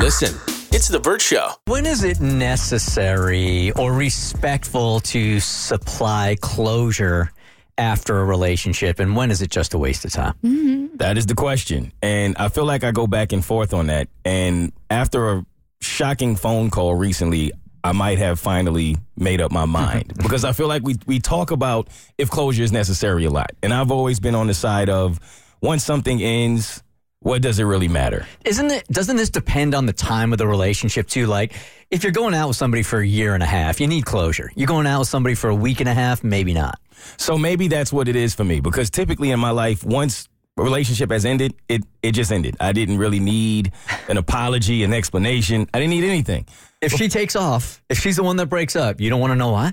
Listen, 0.00 0.38
it's 0.72 0.88
The 0.88 1.00
Burt 1.00 1.22
Show. 1.22 1.50
When 1.66 1.86
is 1.86 2.04
it 2.04 2.20
necessary 2.20 3.70
or 3.72 3.92
respectful 3.92 5.00
to 5.00 5.40
supply 5.40 6.36
closure 6.40 7.32
after 7.78 8.20
a 8.20 8.24
relationship, 8.24 9.00
and 9.00 9.16
when 9.16 9.30
is 9.30 9.42
it 9.42 9.50
just 9.50 9.74
a 9.74 9.78
waste 9.78 10.04
of 10.04 10.12
time? 10.12 10.34
Mm-hmm. 10.44 10.96
That 10.96 11.18
is 11.18 11.26
the 11.26 11.34
question. 11.34 11.92
And 12.02 12.36
I 12.38 12.48
feel 12.48 12.64
like 12.64 12.84
I 12.84 12.92
go 12.92 13.06
back 13.06 13.32
and 13.32 13.44
forth 13.44 13.74
on 13.74 13.88
that. 13.88 14.08
And 14.24 14.72
after 14.90 15.30
a 15.30 15.46
shocking 15.80 16.36
phone 16.36 16.70
call 16.70 16.94
recently, 16.94 17.52
I 17.82 17.92
might 17.92 18.18
have 18.18 18.38
finally 18.38 18.96
made 19.16 19.40
up 19.40 19.52
my 19.52 19.64
mind 19.64 20.12
because 20.22 20.44
I 20.44 20.52
feel 20.52 20.68
like 20.68 20.82
we, 20.82 20.96
we 21.06 21.18
talk 21.18 21.50
about 21.50 21.88
if 22.16 22.30
closure 22.30 22.62
is 22.62 22.72
necessary 22.72 23.24
a 23.24 23.30
lot. 23.30 23.52
And 23.62 23.74
I've 23.74 23.90
always 23.90 24.20
been 24.20 24.34
on 24.34 24.46
the 24.46 24.54
side 24.54 24.88
of 24.88 25.18
once 25.60 25.84
something 25.84 26.22
ends, 26.22 26.82
what 27.24 27.40
does 27.40 27.58
it 27.58 27.64
really 27.64 27.88
matter? 27.88 28.26
Isn't 28.44 28.70
it? 28.70 28.86
Doesn't 28.88 29.16
this 29.16 29.30
depend 29.30 29.74
on 29.74 29.86
the 29.86 29.94
time 29.94 30.32
of 30.32 30.38
the 30.38 30.46
relationship 30.46 31.08
too? 31.08 31.26
Like, 31.26 31.54
if 31.90 32.02
you're 32.02 32.12
going 32.12 32.34
out 32.34 32.48
with 32.48 32.56
somebody 32.58 32.82
for 32.82 33.00
a 33.00 33.06
year 33.06 33.32
and 33.32 33.42
a 33.42 33.46
half, 33.46 33.80
you 33.80 33.86
need 33.86 34.04
closure. 34.04 34.52
You're 34.54 34.68
going 34.68 34.86
out 34.86 34.98
with 34.98 35.08
somebody 35.08 35.34
for 35.34 35.48
a 35.48 35.54
week 35.54 35.80
and 35.80 35.88
a 35.88 35.94
half, 35.94 36.22
maybe 36.22 36.52
not. 36.52 36.78
So 37.16 37.38
maybe 37.38 37.66
that's 37.68 37.90
what 37.94 38.08
it 38.08 38.16
is 38.16 38.34
for 38.34 38.44
me 38.44 38.60
because 38.60 38.90
typically 38.90 39.30
in 39.30 39.40
my 39.40 39.50
life, 39.50 39.82
once 39.82 40.28
a 40.58 40.62
relationship 40.62 41.10
has 41.10 41.24
ended, 41.24 41.54
it, 41.66 41.82
it 42.02 42.12
just 42.12 42.30
ended. 42.30 42.56
I 42.60 42.72
didn't 42.72 42.98
really 42.98 43.20
need 43.20 43.72
an 44.10 44.18
apology, 44.18 44.84
an 44.84 44.92
explanation. 44.92 45.66
I 45.72 45.78
didn't 45.78 45.92
need 45.92 46.04
anything. 46.04 46.46
If 46.82 46.92
she 46.92 47.08
takes 47.08 47.36
off, 47.36 47.82
if 47.88 47.98
she's 47.98 48.16
the 48.16 48.22
one 48.22 48.36
that 48.36 48.46
breaks 48.46 48.76
up, 48.76 49.00
you 49.00 49.08
don't 49.08 49.20
want 49.20 49.30
to 49.30 49.36
know 49.36 49.52
why. 49.52 49.72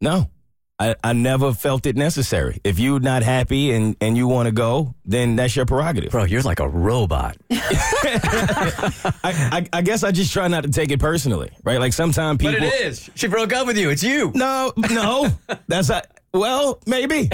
No. 0.00 0.30
I, 0.80 0.94
I 1.02 1.12
never 1.12 1.52
felt 1.52 1.86
it 1.86 1.96
necessary. 1.96 2.60
If 2.62 2.78
you're 2.78 3.00
not 3.00 3.24
happy 3.24 3.72
and, 3.72 3.96
and 4.00 4.16
you 4.16 4.28
want 4.28 4.46
to 4.46 4.52
go, 4.52 4.94
then 5.04 5.34
that's 5.34 5.56
your 5.56 5.66
prerogative. 5.66 6.12
Bro, 6.12 6.24
you're 6.24 6.42
like 6.42 6.60
a 6.60 6.68
robot. 6.68 7.36
I, 7.50 8.92
I, 9.24 9.66
I 9.72 9.82
guess 9.82 10.04
I 10.04 10.12
just 10.12 10.32
try 10.32 10.46
not 10.48 10.62
to 10.64 10.70
take 10.70 10.90
it 10.90 11.00
personally, 11.00 11.50
right? 11.64 11.80
Like 11.80 11.92
sometimes 11.92 12.38
people. 12.38 12.62
is. 12.62 13.10
She 13.14 13.26
broke 13.26 13.52
up 13.52 13.66
with 13.66 13.76
you. 13.76 13.90
It's 13.90 14.02
you. 14.02 14.30
No, 14.34 14.72
no, 14.90 15.28
that's 15.66 15.88
not. 15.88 16.06
Well, 16.34 16.78
maybe, 16.86 17.30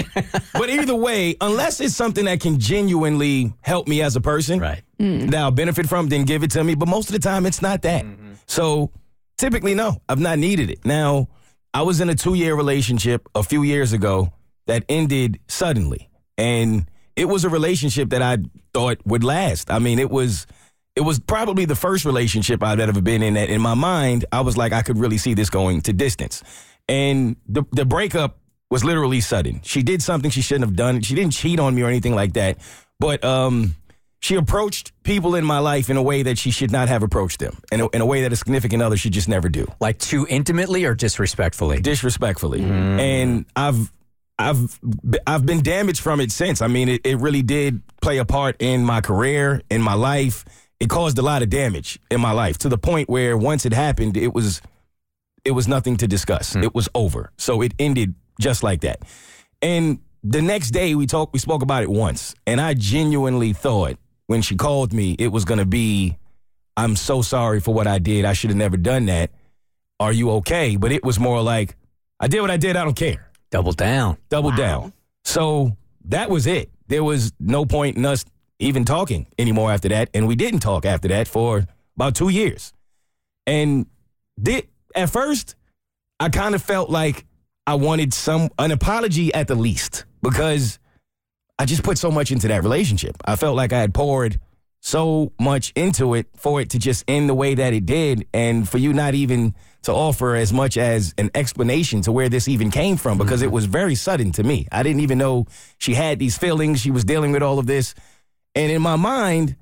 but 0.53 0.69
either 0.69 0.95
way, 0.95 1.35
unless 1.41 1.81
it's 1.81 1.93
something 1.95 2.25
that 2.25 2.39
can 2.39 2.59
genuinely 2.59 3.53
help 3.61 3.87
me 3.89 4.01
as 4.01 4.15
a 4.15 4.21
person, 4.21 4.59
Right. 4.59 4.81
Mm. 4.99 5.29
that 5.31 5.41
I'll 5.41 5.51
benefit 5.51 5.87
from, 5.89 6.07
then 6.07 6.23
give 6.23 6.43
it 6.43 6.51
to 6.51 6.63
me. 6.63 6.75
But 6.75 6.87
most 6.87 7.09
of 7.09 7.13
the 7.13 7.19
time, 7.19 7.45
it's 7.45 7.61
not 7.61 7.81
that. 7.81 8.05
Mm-hmm. 8.05 8.33
So 8.47 8.91
typically, 9.37 9.75
no, 9.75 10.01
I've 10.07 10.19
not 10.19 10.39
needed 10.39 10.69
it. 10.69 10.85
Now, 10.85 11.27
I 11.75 11.81
was 11.81 11.99
in 11.99 12.09
a 12.09 12.15
two 12.15 12.35
year 12.35 12.55
relationship 12.55 13.27
a 13.35 13.43
few 13.43 13.61
years 13.61 13.91
ago 13.91 14.31
that 14.65 14.85
ended 14.87 15.41
suddenly, 15.49 16.09
and 16.37 16.89
it 17.17 17.25
was 17.25 17.43
a 17.43 17.49
relationship 17.49 18.11
that 18.11 18.21
I 18.21 18.37
thought 18.73 18.99
would 19.05 19.25
last. 19.25 19.69
I 19.69 19.79
mean, 19.79 19.99
it 19.99 20.09
was. 20.09 20.47
It 20.95 21.01
was 21.01 21.19
probably 21.19 21.65
the 21.65 21.75
first 21.75 22.05
relationship 22.05 22.63
I've 22.63 22.79
ever 22.79 23.01
been 23.01 23.21
in 23.21 23.33
that 23.33 23.49
in 23.49 23.59
my 23.59 23.73
mind, 23.73 24.23
I 24.31 24.39
was 24.39 24.55
like, 24.55 24.71
I 24.71 24.81
could 24.81 24.97
really 24.97 25.17
see 25.17 25.33
this 25.33 25.49
going 25.49 25.81
to 25.81 25.91
distance. 25.91 26.41
And 26.87 27.35
the, 27.49 27.63
the 27.73 27.83
breakup 27.83 28.39
was 28.71 28.85
literally 28.85 29.19
sudden. 29.19 29.59
She 29.61 29.83
did 29.83 30.01
something 30.01 30.31
she 30.31 30.41
shouldn't 30.41 30.63
have 30.63 30.77
done. 30.77 31.01
She 31.01 31.13
didn't 31.13 31.33
cheat 31.33 31.59
on 31.59 31.75
me 31.75 31.81
or 31.81 31.87
anything 31.87 32.15
like 32.15 32.31
that. 32.35 32.59
But 32.97 33.25
um, 33.25 33.75
she 34.25 34.33
approached 34.33 34.91
people 35.03 35.35
in 35.35 35.45
my 35.45 35.59
life 35.59 35.87
in 35.87 35.97
a 35.97 36.01
way 36.01 36.23
that 36.23 36.35
she 36.35 36.49
should 36.49 36.71
not 36.71 36.87
have 36.87 37.03
approached 37.03 37.39
them, 37.39 37.59
in 37.71 37.81
a, 37.81 37.87
in 37.89 38.01
a 38.01 38.05
way 38.07 38.23
that 38.23 38.33
a 38.33 38.35
significant 38.35 38.81
other 38.81 38.97
should 38.97 39.11
just 39.11 39.29
never 39.29 39.49
do, 39.49 39.71
Like 39.79 39.99
too 39.99 40.25
intimately 40.27 40.83
or 40.85 40.95
disrespectfully? 40.95 41.79
disrespectfully. 41.79 42.61
Mm. 42.61 42.99
And 42.99 43.45
I've 43.55 43.91
I've 44.39 44.79
I've 45.27 45.45
been 45.45 45.61
damaged 45.61 46.01
from 46.01 46.19
it 46.19 46.31
since. 46.31 46.63
I 46.63 46.67
mean, 46.67 46.89
it, 46.89 47.01
it 47.05 47.17
really 47.19 47.43
did 47.43 47.83
play 48.01 48.17
a 48.17 48.25
part 48.25 48.55
in 48.59 48.83
my 48.83 48.99
career, 48.99 49.61
in 49.69 49.81
my 49.83 49.93
life. 49.93 50.43
It 50.79 50.89
caused 50.89 51.19
a 51.19 51.21
lot 51.21 51.43
of 51.43 51.51
damage 51.51 51.99
in 52.09 52.19
my 52.19 52.31
life 52.31 52.57
to 52.59 52.69
the 52.69 52.79
point 52.79 53.07
where 53.07 53.37
once 53.37 53.63
it 53.63 53.73
happened, 53.73 54.17
it 54.17 54.33
was 54.33 54.59
it 55.43 55.51
was 55.51 55.67
nothing 55.67 55.97
to 55.97 56.07
discuss. 56.07 56.53
Hmm. 56.53 56.63
It 56.63 56.73
was 56.73 56.89
over. 56.95 57.31
So 57.37 57.61
it 57.61 57.75
ended 57.77 58.15
just 58.41 58.63
like 58.63 58.81
that. 58.81 59.03
And 59.61 59.99
the 60.23 60.41
next 60.41 60.71
day 60.71 60.95
we 60.95 61.05
talked 61.05 61.31
we 61.31 61.39
spoke 61.39 61.61
about 61.61 61.83
it 61.83 61.91
once. 61.91 62.33
And 62.47 62.59
I 62.59 62.73
genuinely 62.73 63.53
thought 63.53 63.97
when 64.27 64.41
she 64.41 64.55
called 64.55 64.93
me, 64.93 65.15
it 65.17 65.27
was 65.27 65.45
gonna 65.45 65.65
be, 65.65 66.17
I'm 66.77 66.95
so 66.95 67.21
sorry 67.21 67.59
for 67.59 67.73
what 67.73 67.87
I 67.87 67.99
did. 67.99 68.25
I 68.25 68.33
should 68.33 68.49
have 68.49 68.57
never 68.57 68.77
done 68.77 69.05
that. 69.05 69.31
Are 69.99 70.11
you 70.11 70.31
okay? 70.31 70.75
But 70.75 70.91
it 70.91 71.03
was 71.03 71.19
more 71.19 71.41
like, 71.41 71.75
I 72.19 72.27
did 72.27 72.41
what 72.41 72.51
I 72.51 72.57
did, 72.57 72.75
I 72.75 72.83
don't 72.83 72.95
care. 72.95 73.29
Double 73.51 73.71
down. 73.71 74.17
Double 74.29 74.51
down. 74.51 74.93
So 75.23 75.77
that 76.05 76.29
was 76.29 76.47
it. 76.47 76.69
There 76.87 77.03
was 77.03 77.33
no 77.39 77.65
point 77.65 77.97
in 77.97 78.05
us 78.05 78.25
even 78.59 78.85
talking 78.85 79.27
anymore 79.37 79.71
after 79.71 79.89
that. 79.89 80.09
And 80.13 80.27
we 80.27 80.35
didn't 80.35 80.59
talk 80.59 80.85
after 80.85 81.07
that 81.09 81.27
for 81.27 81.65
about 81.95 82.15
two 82.15 82.29
years. 82.29 82.73
And 83.47 83.85
did, 84.41 84.67
at 84.95 85.09
first, 85.09 85.55
I 86.19 86.29
kind 86.29 86.55
of 86.55 86.61
felt 86.61 86.89
like 86.89 87.25
I 87.67 87.75
wanted 87.75 88.13
some 88.13 88.49
an 88.59 88.71
apology 88.71 89.33
at 89.33 89.47
the 89.47 89.55
least 89.55 90.05
because 90.21 90.79
I 91.57 91.65
just 91.65 91.83
put 91.83 91.97
so 91.97 92.11
much 92.11 92.31
into 92.31 92.47
that 92.49 92.63
relationship. 92.63 93.15
I 93.25 93.35
felt 93.35 93.55
like 93.55 93.71
I 93.71 93.79
had 93.79 93.93
poured 93.93 94.39
so 94.81 95.31
much 95.39 95.71
into 95.75 96.13
it 96.13 96.27
for 96.35 96.61
it 96.61 96.69
to 96.71 96.79
just 96.79 97.03
end 97.07 97.27
the 97.27 97.33
way 97.33 97.55
that 97.55 97.73
it 97.73 97.85
did 97.85 98.27
and 98.33 98.69
for 98.69 98.77
you 98.77 98.93
not 98.93 99.15
even 99.15 99.55
to 99.81 99.91
offer 99.91 100.35
as 100.35 100.53
much 100.53 100.77
as 100.77 101.13
an 101.17 101.31
explanation 101.33 102.01
to 102.01 102.11
where 102.11 102.29
this 102.29 102.47
even 102.47 102.69
came 102.69 102.97
from 102.97 103.17
because 103.17 103.41
it 103.41 103.45
mm-hmm. 103.45 103.55
was 103.55 103.65
very 103.65 103.95
sudden 103.95 104.31
to 104.31 104.43
me. 104.43 104.67
I 104.71 104.83
didn't 104.83 105.01
even 105.01 105.17
know 105.17 105.45
she 105.79 105.93
had 105.93 106.19
these 106.19 106.37
feelings, 106.37 106.81
she 106.81 106.91
was 106.91 107.03
dealing 107.03 107.31
with 107.31 107.41
all 107.41 107.57
of 107.57 107.65
this. 107.65 107.95
And 108.53 108.71
in 108.71 108.81
my 108.81 108.95
mind, 108.95 109.55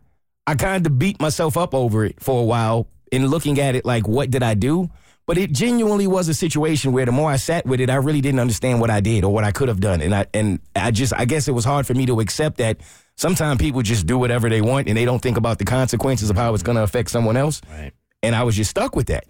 I 0.45 0.55
kind 0.55 0.85
of 0.85 0.99
beat 0.99 1.21
myself 1.21 1.55
up 1.55 1.73
over 1.73 2.05
it 2.05 2.21
for 2.21 2.41
a 2.41 2.43
while 2.43 2.87
in 3.11 3.27
looking 3.27 3.59
at 3.59 3.75
it 3.75 3.85
like, 3.85 4.07
what 4.07 4.29
did 4.29 4.43
I 4.43 4.55
do? 4.55 4.89
But 5.25 5.38
it 5.38 5.53
genuinely 5.53 6.06
was 6.06 6.28
a 6.28 6.34
situation 6.34 6.91
where 6.91 7.06
the 7.06 7.11
more 7.13 7.31
I 7.31 7.38
sat 7.38 7.66
with 7.66 7.79
it, 7.79 7.89
I 7.89 7.95
really 7.95 8.19
didn't 8.19 8.41
understand 8.41 8.81
what 8.81 8.89
I 8.89 9.00
did 9.00 9.23
or 9.23 9.34
what 9.34 9.45
I 9.45 9.51
could 9.51 9.69
have 9.69 9.79
done. 9.79 10.01
And 10.01 10.13
I 10.13 10.25
and 10.34 10.59
I 10.75 10.91
just 10.91 11.13
I 11.16 11.25
guess 11.25 11.47
it 11.47 11.53
was 11.53 11.63
hard 11.63 11.88
for 11.88 11.94
me 11.94 12.06
to 12.07 12.19
accept 12.19 12.57
that 12.57 12.81
sometimes 13.16 13.59
people 13.59 13.81
just 13.81 14.06
do 14.06 14.17
whatever 14.17 14.50
they 14.50 14.61
want 14.61 14.89
and 14.89 14.97
they 14.97 15.06
don't 15.06 15.22
think 15.22 15.38
about 15.38 15.59
the 15.59 15.66
consequences 15.66 16.29
of 16.29 16.35
how 16.35 16.53
it's 16.53 16.63
gonna 16.63 16.84
affect 16.84 17.09
someone 17.09 17.38
else. 17.38 17.61
Right. 17.72 17.94
And 18.22 18.35
I 18.35 18.44
was 18.44 18.56
just 18.56 18.69
stuck 18.69 18.95
with 18.95 19.07
that. 19.07 19.25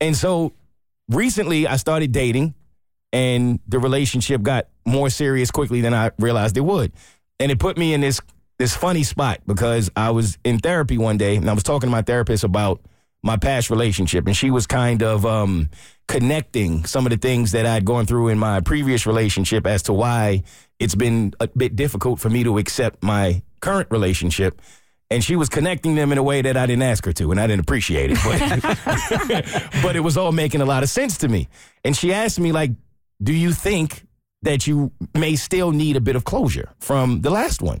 And 0.00 0.16
so 0.16 0.52
recently 1.08 1.66
I 1.66 1.76
started 1.76 2.12
dating 2.12 2.54
and 3.12 3.60
the 3.66 3.78
relationship 3.78 4.42
got 4.42 4.68
more 4.84 5.08
serious 5.10 5.50
quickly 5.50 5.80
than 5.80 5.94
I 5.94 6.10
realized 6.18 6.56
it 6.56 6.62
would. 6.62 6.92
And 7.40 7.50
it 7.50 7.58
put 7.58 7.78
me 7.78 7.94
in 7.94 8.00
this 8.00 8.20
this 8.58 8.76
funny 8.76 9.04
spot 9.04 9.40
because 9.46 9.88
I 9.96 10.10
was 10.10 10.36
in 10.44 10.58
therapy 10.58 10.98
one 10.98 11.16
day 11.16 11.36
and 11.36 11.48
I 11.48 11.52
was 11.52 11.62
talking 11.62 11.86
to 11.86 11.90
my 11.92 12.02
therapist 12.02 12.42
about 12.42 12.80
my 13.22 13.36
past 13.36 13.70
relationship 13.70 14.26
and 14.26 14.36
she 14.36 14.50
was 14.50 14.66
kind 14.66 15.02
of 15.02 15.26
um, 15.26 15.68
connecting 16.06 16.84
some 16.84 17.04
of 17.04 17.10
the 17.10 17.18
things 17.18 17.52
that 17.52 17.66
I'd 17.66 17.84
gone 17.84 18.06
through 18.06 18.28
in 18.28 18.38
my 18.38 18.60
previous 18.60 19.06
relationship 19.06 19.66
as 19.66 19.82
to 19.84 19.92
why 19.92 20.44
it's 20.78 20.94
been 20.94 21.34
a 21.40 21.48
bit 21.48 21.76
difficult 21.76 22.20
for 22.20 22.30
me 22.30 22.44
to 22.44 22.58
accept 22.58 23.02
my 23.02 23.42
current 23.60 23.90
relationship. 23.90 24.60
And 25.10 25.24
she 25.24 25.36
was 25.36 25.48
connecting 25.48 25.94
them 25.94 26.12
in 26.12 26.18
a 26.18 26.22
way 26.22 26.42
that 26.42 26.56
I 26.56 26.66
didn't 26.66 26.82
ask 26.82 27.04
her 27.06 27.14
to, 27.14 27.30
and 27.30 27.40
I 27.40 27.46
didn't 27.46 27.60
appreciate 27.60 28.10
it. 28.12 28.18
But, 28.22 29.72
but 29.82 29.96
it 29.96 30.00
was 30.00 30.18
all 30.18 30.32
making 30.32 30.60
a 30.60 30.66
lot 30.66 30.82
of 30.82 30.90
sense 30.90 31.16
to 31.18 31.28
me. 31.28 31.48
And 31.82 31.96
she 31.96 32.12
asked 32.12 32.38
me, 32.38 32.52
like, 32.52 32.72
do 33.22 33.32
you 33.32 33.52
think 33.52 34.06
that 34.42 34.66
you 34.66 34.92
may 35.14 35.34
still 35.34 35.72
need 35.72 35.96
a 35.96 36.00
bit 36.00 36.14
of 36.14 36.24
closure 36.24 36.70
from 36.78 37.22
the 37.22 37.30
last 37.30 37.62
one? 37.62 37.80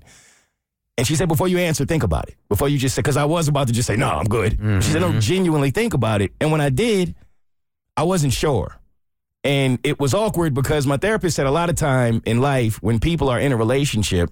And 0.98 1.06
she 1.06 1.14
said, 1.14 1.28
before 1.28 1.46
you 1.46 1.58
answer, 1.58 1.86
think 1.86 2.02
about 2.02 2.28
it. 2.28 2.34
Before 2.48 2.68
you 2.68 2.76
just 2.76 2.96
say, 2.96 3.02
because 3.02 3.16
I 3.16 3.24
was 3.24 3.46
about 3.46 3.68
to 3.68 3.72
just 3.72 3.86
say, 3.86 3.94
no, 3.94 4.10
I'm 4.10 4.26
good. 4.26 4.58
She 4.82 4.90
said, 4.90 5.00
no, 5.00 5.10
mm-hmm. 5.10 5.20
genuinely 5.20 5.70
think 5.70 5.94
about 5.94 6.20
it. 6.20 6.32
And 6.40 6.50
when 6.50 6.60
I 6.60 6.70
did, 6.70 7.14
I 7.96 8.02
wasn't 8.02 8.32
sure. 8.32 8.76
And 9.44 9.78
it 9.84 10.00
was 10.00 10.12
awkward 10.12 10.54
because 10.54 10.88
my 10.88 10.96
therapist 10.96 11.36
said 11.36 11.46
a 11.46 11.52
lot 11.52 11.70
of 11.70 11.76
time 11.76 12.20
in 12.26 12.40
life, 12.40 12.82
when 12.82 12.98
people 12.98 13.28
are 13.28 13.38
in 13.38 13.52
a 13.52 13.56
relationship, 13.56 14.30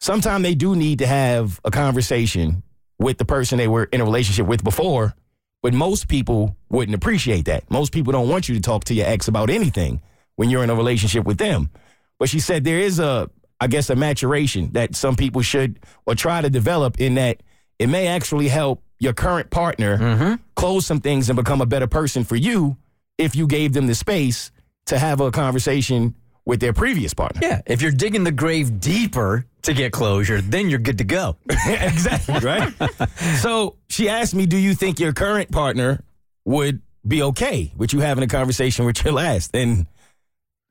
sometimes 0.00 0.42
they 0.42 0.56
do 0.56 0.74
need 0.74 0.98
to 0.98 1.06
have 1.06 1.60
a 1.64 1.70
conversation 1.70 2.64
with 2.98 3.18
the 3.18 3.24
person 3.24 3.56
they 3.56 3.68
were 3.68 3.84
in 3.84 4.00
a 4.00 4.04
relationship 4.04 4.46
with 4.48 4.64
before. 4.64 5.14
But 5.62 5.74
most 5.74 6.08
people 6.08 6.56
wouldn't 6.70 6.96
appreciate 6.96 7.44
that. 7.44 7.70
Most 7.70 7.92
people 7.92 8.12
don't 8.12 8.28
want 8.28 8.48
you 8.48 8.56
to 8.56 8.60
talk 8.60 8.82
to 8.84 8.94
your 8.94 9.06
ex 9.06 9.28
about 9.28 9.48
anything 9.48 10.02
when 10.34 10.50
you're 10.50 10.64
in 10.64 10.70
a 10.70 10.74
relationship 10.74 11.24
with 11.24 11.38
them. 11.38 11.70
But 12.18 12.28
she 12.28 12.40
said 12.40 12.64
there 12.64 12.80
is 12.80 12.98
a, 12.98 13.30
I 13.64 13.66
guess, 13.66 13.88
a 13.88 13.96
maturation 13.96 14.72
that 14.72 14.94
some 14.94 15.16
people 15.16 15.40
should 15.40 15.80
or 16.04 16.14
try 16.14 16.42
to 16.42 16.50
develop 16.50 17.00
in 17.00 17.14
that 17.14 17.42
it 17.78 17.86
may 17.86 18.08
actually 18.08 18.48
help 18.48 18.82
your 18.98 19.14
current 19.14 19.48
partner 19.48 19.96
mm-hmm. 19.96 20.34
close 20.54 20.84
some 20.84 21.00
things 21.00 21.30
and 21.30 21.36
become 21.38 21.62
a 21.62 21.66
better 21.66 21.86
person 21.86 22.24
for 22.24 22.36
you 22.36 22.76
if 23.16 23.34
you 23.34 23.46
gave 23.46 23.72
them 23.72 23.86
the 23.86 23.94
space 23.94 24.50
to 24.84 24.98
have 24.98 25.22
a 25.22 25.30
conversation 25.30 26.14
with 26.44 26.60
their 26.60 26.74
previous 26.74 27.14
partner. 27.14 27.40
Yeah, 27.42 27.62
if 27.64 27.80
you're 27.80 27.90
digging 27.90 28.22
the 28.22 28.32
grave 28.32 28.80
deeper 28.80 29.46
to 29.62 29.72
get 29.72 29.92
closure, 29.92 30.42
then 30.42 30.68
you're 30.68 30.78
good 30.78 30.98
to 30.98 31.04
go. 31.04 31.38
exactly, 31.66 32.40
right? 32.40 32.70
so 33.40 33.76
she 33.88 34.10
asked 34.10 34.34
me, 34.34 34.44
Do 34.44 34.58
you 34.58 34.74
think 34.74 35.00
your 35.00 35.14
current 35.14 35.50
partner 35.50 36.04
would 36.44 36.82
be 37.08 37.22
okay 37.22 37.72
with 37.78 37.94
you 37.94 38.00
having 38.00 38.24
a 38.24 38.28
conversation 38.28 38.84
with 38.84 39.02
your 39.02 39.14
last? 39.14 39.56
And 39.56 39.86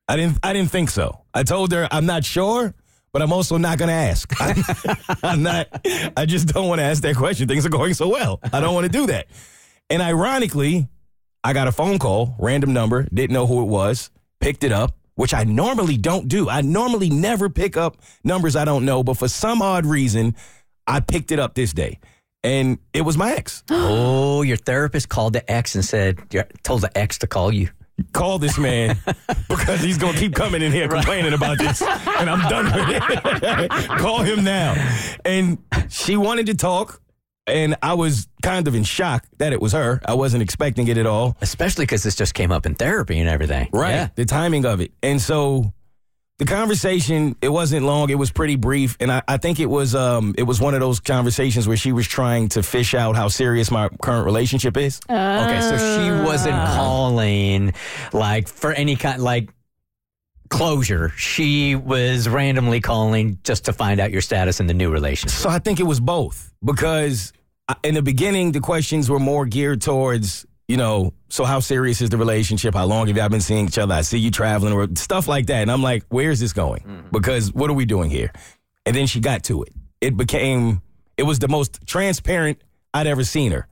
I 0.08 0.16
didn't 0.16 0.38
I 0.44 0.54
didn't 0.54 0.70
think 0.70 0.92
so. 0.92 1.24
I 1.34 1.44
told 1.44 1.72
her 1.72 1.88
I'm 1.90 2.06
not 2.06 2.24
sure, 2.24 2.74
but 3.14 3.22
I'm 3.22 3.32
also 3.32 3.58
not 3.58 3.78
gonna 3.78 3.94
ask. 3.94 4.34
I, 4.42 5.16
I'm 5.24 5.44
not 5.44 5.68
I 6.18 6.26
just 6.26 6.48
don't 6.48 6.68
want 6.68 6.80
to 6.80 6.84
ask 6.84 7.02
that 7.04 7.16
question. 7.16 7.48
Things 7.48 7.66
are 7.66 7.70
going 7.70 7.94
so 7.94 8.10
well. 8.10 8.40
I 8.52 8.60
don't 8.60 8.74
want 8.74 8.86
to 8.86 8.92
do 8.92 9.08
that. 9.08 9.28
And 9.90 10.02
ironically, 10.02 10.88
I 11.44 11.54
got 11.54 11.68
a 11.68 11.72
phone 11.72 12.00
call, 12.00 12.36
random 12.40 12.74
number, 12.74 13.08
didn't 13.14 13.34
know 13.34 13.46
who 13.46 13.62
it 13.62 13.68
was, 13.68 14.10
picked 14.42 14.64
it 14.64 14.72
up, 14.72 14.98
which 15.16 15.34
I 15.34 15.44
normally 15.44 15.98
don't 15.98 16.28
do. 16.28 16.50
I 16.50 16.62
normally 16.62 17.10
never 17.10 17.50
pick 17.50 17.78
up 17.78 17.98
numbers 18.24 18.56
I 18.56 18.66
don't 18.66 18.86
know, 18.86 19.04
but 19.04 19.18
for 19.18 19.28
some 19.28 19.62
odd 19.62 19.86
reason, 19.86 20.36
I 20.88 21.00
picked 21.00 21.32
it 21.32 21.40
up 21.40 21.54
this 21.54 21.72
day. 21.72 22.00
And 22.44 22.80
it 22.94 23.02
was 23.02 23.18
my 23.18 23.34
ex. 23.34 23.64
oh, 23.70 24.42
your 24.42 24.58
therapist 24.58 25.10
called 25.10 25.34
the 25.34 25.50
ex 25.50 25.76
and 25.76 25.86
said, 25.86 26.20
told 26.64 26.82
the 26.82 26.98
ex 26.98 27.20
to 27.20 27.28
call 27.28 27.54
you. 27.54 27.70
Call 28.12 28.40
this 28.40 28.58
man 28.58 28.98
because 29.50 29.82
he's 29.82 29.98
going 29.98 30.14
to 30.14 30.20
keep 30.20 30.34
coming 30.34 30.62
in 30.62 30.72
here 30.72 30.88
complaining 30.88 31.34
about 31.34 31.58
this. 31.58 31.82
And 31.82 32.30
I'm 32.30 32.48
done 32.50 32.66
with 32.66 32.90
it. 32.90 33.70
Call 34.00 34.22
him 34.22 34.44
now. 34.44 34.74
And 35.26 35.58
she 35.90 36.18
wanted 36.18 36.48
to 36.48 36.56
talk. 36.56 37.00
And 37.46 37.76
I 37.84 37.94
was 37.94 38.28
kind 38.42 38.68
of 38.68 38.76
in 38.76 38.84
shock 38.84 39.26
that 39.38 39.52
it 39.52 39.62
was 39.62 39.74
her. 39.74 40.02
I 40.06 40.14
wasn't 40.14 40.44
expecting 40.44 40.88
it 40.88 40.98
at 40.98 41.06
all. 41.06 41.36
Especially 41.42 41.84
because 41.84 42.02
this 42.04 42.16
just 42.16 42.34
came 42.34 42.52
up 42.52 42.66
in 42.66 42.74
therapy 42.74 43.20
and 43.20 43.28
everything. 43.30 43.70
Right. 43.74 43.92
Yeah. 43.92 44.10
The 44.16 44.26
timing 44.26 44.66
of 44.66 44.80
it. 44.80 44.92
And 45.04 45.22
so 45.22 45.74
the 46.44 46.54
conversation, 46.54 47.38
it 47.42 47.48
wasn't 47.48 47.86
long. 47.86 48.10
It 48.10 48.16
was 48.16 48.30
pretty 48.30 48.58
brief. 48.58 48.98
And 49.00 49.12
I, 49.12 49.22
I 49.28 49.38
think 49.38 49.60
it 49.60 49.68
was 49.68 49.96
um 49.96 50.36
it 50.38 50.44
was 50.44 50.60
one 50.60 50.74
of 50.74 50.82
those 50.82 51.00
conversations 51.00 51.68
where 51.68 51.78
she 51.78 51.92
was 51.94 52.06
trying 52.08 52.50
to 52.50 52.64
fish 52.64 52.94
out 52.94 53.16
how 53.16 53.30
serious 53.30 53.72
my 53.72 53.90
current 54.02 54.26
relationship 54.26 54.76
is. 54.76 55.00
Okay, 55.10 55.62
so 55.62 55.78
she 55.78 56.12
wasn't 56.26 56.56
calling 56.56 57.74
like 58.12 58.50
for 58.50 58.74
any 58.74 58.96
kind 58.98 59.22
like 59.24 59.54
closure. 60.50 61.10
She 61.16 61.76
was 61.76 62.28
randomly 62.28 62.82
calling 62.82 63.40
just 63.44 63.66
to 63.66 63.74
find 63.74 64.02
out 64.02 64.12
your 64.12 64.22
status 64.22 64.60
in 64.60 64.68
the 64.68 64.74
new 64.74 64.92
relationship. 64.92 65.38
So 65.38 65.50
I 65.50 65.60
think 65.60 65.80
it 65.80 65.84
was 65.84 66.02
both 66.02 66.54
because 66.64 67.32
in 67.84 67.96
the 67.96 68.02
beginning, 68.02 68.52
the 68.52 68.60
questions 68.60 69.10
were 69.10 69.20
more 69.20 69.46
geared 69.46 69.82
towards, 69.82 70.46
you 70.68 70.78
know, 70.78 71.14
so 71.30 71.44
how 71.44 71.60
serious 71.60 72.02
is 72.02 72.10
the 72.10 72.18
relationship? 72.18 72.74
How 72.74 72.86
long 72.86 73.08
have 73.08 73.18
y'all 73.18 73.30
been 73.30 73.42
seeing 73.42 73.68
each 73.68 73.78
other? 73.78 73.94
I 73.94 74.02
see 74.02 74.18
you 74.18 74.32
traveling 74.32 74.74
or 74.74 74.88
stuff 74.96 75.28
like 75.28 75.48
that. 75.48 75.62
And 75.62 75.72
I'm 75.72 75.84
like, 75.84 76.04
where's 76.10 76.40
this 76.40 76.54
going? 76.54 76.82
Mm-hmm. 76.82 77.08
Because 77.12 77.54
what 77.54 77.70
are 77.70 77.74
we 77.74 77.86
doing 77.86 78.10
here? 78.10 78.32
And 78.86 78.96
then 78.96 79.08
she 79.08 79.20
got 79.20 79.44
to 79.46 79.64
it. 79.64 79.74
It 80.00 80.18
became, 80.18 80.82
it 81.18 81.24
was 81.24 81.40
the 81.40 81.48
most 81.48 81.86
transparent 81.86 82.62
I'd 82.94 83.08
ever 83.08 83.24
seen 83.24 83.52
her. 83.52 83.68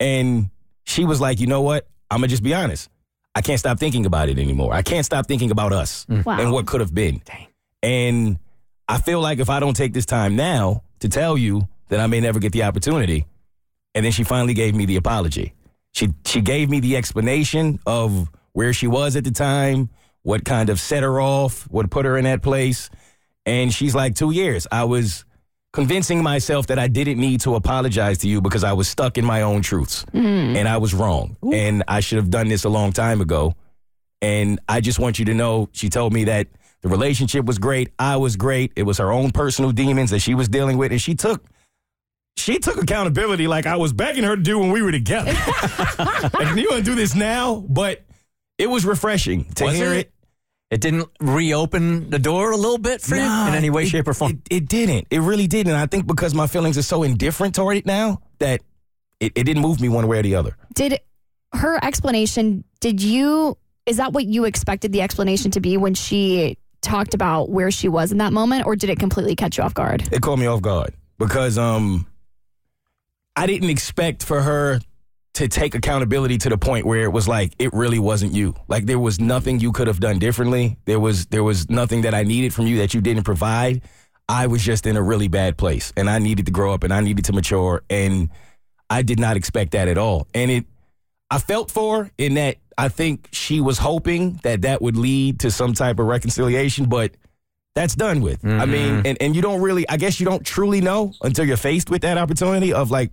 And 0.00 0.50
she 0.84 1.04
was 1.04 1.20
like, 1.20 1.40
you 1.40 1.46
know 1.46 1.62
what? 1.62 1.86
I'm 2.10 2.18
going 2.18 2.28
to 2.28 2.32
just 2.32 2.42
be 2.42 2.54
honest. 2.54 2.88
I 3.34 3.40
can't 3.40 3.58
stop 3.58 3.78
thinking 3.78 4.04
about 4.04 4.28
it 4.28 4.38
anymore. 4.38 4.74
I 4.74 4.82
can't 4.82 5.06
stop 5.06 5.26
thinking 5.26 5.50
about 5.50 5.72
us 5.72 6.04
mm. 6.06 6.24
Wow. 6.24 6.38
and 6.40 6.52
what 6.52 6.66
could 6.66 6.80
have 6.80 6.92
been. 6.92 7.22
And 7.82 8.38
I 8.88 8.98
feel 8.98 9.20
like 9.20 9.38
if 9.38 9.48
I 9.48 9.60
don't 9.60 9.74
take 9.74 9.94
this 9.94 10.06
time 10.06 10.36
now 10.36 10.82
to 11.00 11.08
tell 11.08 11.38
you 11.38 11.68
that 11.88 11.98
I 12.00 12.06
may 12.06 12.20
never 12.20 12.38
get 12.38 12.52
the 12.52 12.64
opportunity, 12.64 13.26
and 13.94 14.04
then 14.04 14.12
she 14.12 14.24
finally 14.24 14.54
gave 14.54 14.74
me 14.74 14.86
the 14.86 14.96
apology. 14.96 15.54
She 15.92 16.08
she 16.24 16.40
gave 16.40 16.68
me 16.70 16.80
the 16.80 16.96
explanation 16.96 17.78
of 17.86 18.28
where 18.52 18.72
she 18.72 18.86
was 18.86 19.16
at 19.16 19.24
the 19.24 19.30
time, 19.30 19.90
what 20.22 20.44
kind 20.44 20.68
of 20.68 20.80
set 20.80 21.02
her 21.02 21.20
off, 21.20 21.62
what 21.70 21.90
put 21.90 22.04
her 22.04 22.16
in 22.16 22.24
that 22.24 22.42
place. 22.42 22.90
And 23.44 23.72
she's 23.72 23.94
like, 23.94 24.14
two 24.14 24.30
years. 24.30 24.66
I 24.70 24.84
was 24.84 25.24
convincing 25.72 26.22
myself 26.22 26.66
that 26.68 26.78
I 26.78 26.88
didn't 26.88 27.18
need 27.18 27.40
to 27.42 27.54
apologize 27.54 28.18
to 28.18 28.28
you 28.28 28.40
because 28.40 28.62
I 28.62 28.74
was 28.74 28.88
stuck 28.88 29.18
in 29.18 29.24
my 29.24 29.42
own 29.42 29.62
truths 29.62 30.04
mm. 30.12 30.56
and 30.56 30.68
I 30.68 30.76
was 30.76 30.94
wrong. 30.94 31.36
And 31.52 31.82
I 31.88 32.00
should 32.00 32.18
have 32.18 32.30
done 32.30 32.48
this 32.48 32.64
a 32.64 32.68
long 32.68 32.92
time 32.92 33.20
ago. 33.20 33.54
And 34.20 34.60
I 34.68 34.80
just 34.80 34.98
want 34.98 35.18
you 35.18 35.24
to 35.26 35.34
know, 35.34 35.68
she 35.72 35.88
told 35.88 36.12
me 36.12 36.24
that 36.24 36.48
the 36.82 36.88
relationship 36.88 37.44
was 37.44 37.58
great. 37.58 37.90
I 37.98 38.16
was 38.16 38.36
great. 38.36 38.72
It 38.76 38.84
was 38.84 38.98
her 38.98 39.10
own 39.10 39.30
personal 39.30 39.72
demons 39.72 40.10
that 40.10 40.20
she 40.20 40.34
was 40.34 40.48
dealing 40.48 40.78
with. 40.78 40.92
And 40.92 41.00
she 41.00 41.14
took 41.14 41.44
she 42.36 42.58
took 42.58 42.76
accountability 42.82 43.46
like 43.46 43.66
I 43.66 43.76
was 43.76 43.92
begging 43.92 44.24
her 44.24 44.36
to 44.36 44.42
do 44.42 44.58
when 44.58 44.70
we 44.72 44.82
were 44.82 44.92
together. 44.92 45.32
like, 45.98 46.56
you 46.56 46.68
want 46.70 46.78
to 46.78 46.82
do 46.82 46.94
this 46.94 47.14
now? 47.14 47.64
But 47.68 48.02
it 48.58 48.66
was 48.68 48.84
refreshing 48.84 49.44
to 49.54 49.64
Was 49.64 49.76
hear 49.76 49.92
it? 49.92 49.98
it. 50.06 50.12
It 50.70 50.80
didn't 50.80 51.08
reopen 51.20 52.08
the 52.08 52.18
door 52.18 52.50
a 52.52 52.56
little 52.56 52.78
bit 52.78 53.02
for 53.02 53.14
you 53.14 53.22
in 53.22 53.54
any 53.54 53.68
way, 53.68 53.82
it- 53.82 53.88
shape, 53.88 54.08
or 54.08 54.14
form. 54.14 54.40
It, 54.50 54.56
it 54.56 54.68
didn't. 54.68 55.06
It 55.10 55.20
really 55.20 55.46
didn't. 55.46 55.72
And 55.72 55.80
I 55.80 55.86
think 55.86 56.06
because 56.06 56.34
my 56.34 56.46
feelings 56.46 56.78
are 56.78 56.82
so 56.82 57.02
indifferent 57.02 57.54
toward 57.54 57.76
it 57.76 57.84
now 57.84 58.22
that 58.38 58.62
it, 59.20 59.32
it 59.34 59.44
didn't 59.44 59.62
move 59.62 59.80
me 59.80 59.90
one 59.90 60.08
way 60.08 60.18
or 60.18 60.22
the 60.22 60.34
other. 60.34 60.56
Did 60.74 60.98
her 61.52 61.78
explanation, 61.84 62.64
did 62.80 63.02
you, 63.02 63.58
is 63.84 63.98
that 63.98 64.14
what 64.14 64.24
you 64.24 64.46
expected 64.46 64.92
the 64.92 65.02
explanation 65.02 65.50
to 65.50 65.60
be 65.60 65.76
when 65.76 65.92
she 65.92 66.56
talked 66.80 67.12
about 67.12 67.50
where 67.50 67.70
she 67.70 67.88
was 67.88 68.10
in 68.10 68.18
that 68.18 68.32
moment, 68.32 68.64
or 68.66 68.74
did 68.74 68.88
it 68.88 68.98
completely 68.98 69.36
catch 69.36 69.58
you 69.58 69.64
off 69.64 69.74
guard? 69.74 70.08
It 70.10 70.22
caught 70.22 70.38
me 70.38 70.46
off 70.46 70.62
guard 70.62 70.94
because 71.18 71.58
um 71.58 72.06
I 73.36 73.46
didn't 73.46 73.70
expect 73.70 74.24
for 74.24 74.42
her 74.42 74.80
to 75.34 75.48
take 75.48 75.74
accountability 75.74 76.36
to 76.38 76.50
the 76.50 76.58
point 76.58 76.84
where 76.84 77.02
it 77.02 77.12
was 77.12 77.26
like 77.26 77.54
it 77.58 77.72
really 77.72 77.98
wasn't 77.98 78.34
you. 78.34 78.54
Like 78.68 78.84
there 78.84 78.98
was 78.98 79.18
nothing 79.18 79.60
you 79.60 79.72
could 79.72 79.86
have 79.86 80.00
done 80.00 80.18
differently. 80.18 80.76
There 80.84 81.00
was 81.00 81.26
there 81.26 81.42
was 81.42 81.70
nothing 81.70 82.02
that 82.02 82.14
I 82.14 82.22
needed 82.22 82.52
from 82.52 82.66
you 82.66 82.78
that 82.78 82.92
you 82.92 83.00
didn't 83.00 83.24
provide. 83.24 83.82
I 84.28 84.46
was 84.46 84.62
just 84.62 84.86
in 84.86 84.96
a 84.96 85.02
really 85.02 85.28
bad 85.28 85.56
place 85.56 85.92
and 85.96 86.08
I 86.08 86.18
needed 86.18 86.46
to 86.46 86.52
grow 86.52 86.72
up 86.74 86.84
and 86.84 86.92
I 86.92 87.00
needed 87.00 87.24
to 87.26 87.32
mature 87.32 87.82
and 87.88 88.28
I 88.90 89.02
did 89.02 89.18
not 89.18 89.36
expect 89.36 89.72
that 89.72 89.88
at 89.88 89.96
all. 89.96 90.26
And 90.34 90.50
it 90.50 90.66
I 91.30 91.38
felt 91.38 91.70
for 91.70 92.10
in 92.18 92.34
that 92.34 92.58
I 92.76 92.88
think 92.88 93.28
she 93.32 93.60
was 93.60 93.78
hoping 93.78 94.38
that 94.42 94.62
that 94.62 94.82
would 94.82 94.96
lead 94.96 95.40
to 95.40 95.50
some 95.50 95.72
type 95.72 95.98
of 95.98 96.06
reconciliation, 96.06 96.86
but 96.88 97.16
that's 97.74 97.94
done 97.94 98.20
with. 98.20 98.44
I 98.44 98.48
mm-hmm. 98.48 98.70
mean, 98.70 99.02
and, 99.06 99.18
and 99.20 99.36
you 99.36 99.42
don't 99.42 99.60
really, 99.60 99.88
I 99.88 99.96
guess 99.96 100.20
you 100.20 100.26
don't 100.26 100.44
truly 100.44 100.80
know 100.80 101.14
until 101.22 101.46
you're 101.46 101.56
faced 101.56 101.90
with 101.90 102.02
that 102.02 102.18
opportunity 102.18 102.72
of 102.72 102.90
like, 102.90 103.10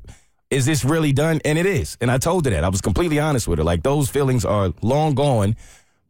is 0.50 0.66
this 0.66 0.84
really 0.84 1.14
done? 1.14 1.40
And 1.46 1.58
it 1.58 1.66
is. 1.66 1.98
And 2.02 2.10
I 2.10 2.18
told 2.18 2.46
her 2.46 2.52
that. 2.52 2.64
I 2.64 2.70
was 2.70 2.82
completely 2.82 3.20
honest 3.20 3.48
with 3.48 3.60
her. 3.60 3.64
Like, 3.64 3.84
those 3.84 4.10
feelings 4.10 4.46
are 4.46 4.74
long 4.82 5.14
gone, 5.14 5.56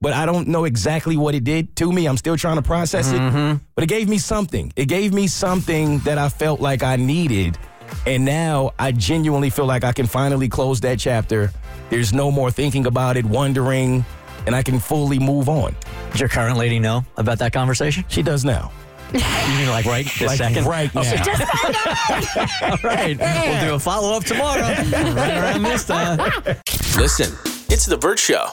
but 0.02 0.14
I 0.14 0.26
don't 0.26 0.48
know 0.48 0.64
exactly 0.64 1.18
what 1.18 1.36
it 1.36 1.44
did 1.44 1.76
to 1.78 1.92
me. 1.92 2.06
I'm 2.06 2.18
still 2.18 2.38
trying 2.38 2.56
to 2.56 2.62
process 2.62 3.12
it. 3.12 3.20
Mm-hmm. 3.20 3.64
But 3.76 3.84
it 3.84 3.88
gave 3.88 4.08
me 4.08 4.18
something. 4.18 4.72
It 4.78 4.86
gave 4.86 5.14
me 5.14 5.28
something 5.28 6.00
that 6.00 6.18
I 6.18 6.30
felt 6.30 6.62
like 6.62 6.84
I 6.84 6.96
needed. 6.96 7.58
And 8.06 8.24
now 8.24 8.72
I 8.80 8.94
genuinely 8.94 9.50
feel 9.50 9.66
like 9.66 9.84
I 9.84 9.92
can 9.92 10.06
finally 10.06 10.48
close 10.48 10.80
that 10.82 11.00
chapter. 11.00 11.52
There's 11.90 12.14
no 12.14 12.32
more 12.32 12.50
thinking 12.50 12.86
about 12.86 13.18
it, 13.18 13.26
wondering, 13.26 14.06
and 14.46 14.56
I 14.56 14.64
can 14.64 14.80
fully 14.80 15.20
move 15.20 15.50
on. 15.50 15.76
Did 16.12 16.20
your 16.20 16.30
current 16.30 16.58
lady 16.58 16.80
know 16.80 17.06
about 17.18 17.40
that 17.40 17.54
conversation? 17.54 18.04
She 18.08 18.22
does 18.22 18.44
now. 18.44 18.72
You 19.14 19.20
mean 19.58 19.70
like 19.70 19.86
right 19.86 20.06
this 20.06 20.22
Like 20.22 20.38
second? 20.38 20.66
right 20.66 20.92
oh, 20.96 21.02
now. 21.02 22.70
All 22.72 22.78
right. 22.84 23.18
We'll 23.18 23.70
do 23.70 23.74
a 23.76 23.80
follow 23.80 24.16
up 24.16 24.24
tomorrow. 24.24 24.62
right 24.62 25.38
around 25.38 25.64
this 25.64 25.86
time. 25.86 26.18
Listen, 26.98 27.36
it's 27.70 27.86
The 27.88 27.98
Burt 27.98 28.20
Show. 28.20 28.50